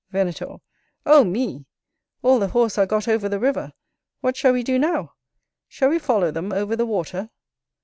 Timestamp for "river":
3.39-3.71